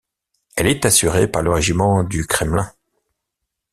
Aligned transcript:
Elle 0.57 0.65
est 0.65 0.85
assurée 0.85 1.27
par 1.27 1.43
le 1.43 1.51
régiment 1.51 2.03
du 2.03 2.25
Kremlin. 2.25 2.73